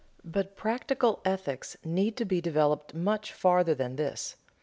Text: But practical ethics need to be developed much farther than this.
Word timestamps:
But 0.25 0.55
practical 0.55 1.21
ethics 1.25 1.77
need 1.85 2.17
to 2.17 2.25
be 2.25 2.41
developed 2.41 2.95
much 2.95 3.31
farther 3.31 3.75
than 3.75 3.97
this. 3.97 4.35